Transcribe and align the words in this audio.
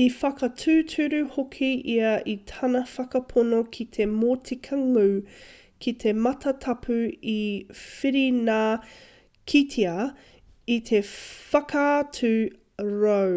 i 0.00 0.04
whakatūturu 0.14 1.20
hoki 1.36 1.68
ia 1.92 2.08
i 2.32 2.34
tana 2.50 2.82
whakapono 2.94 3.60
ki 3.76 3.86
te 3.98 4.06
motika 4.16 4.78
ngū 4.80 5.04
ki 5.86 5.94
te 6.04 6.12
matatapu 6.28 6.98
i 7.36 7.38
whirinakitia 7.84 9.96
e 10.78 10.80
te 10.92 11.02
whakatau 11.14 12.38
roe 12.92 13.34